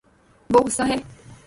[0.49, 0.95] وہ گصاہ ہے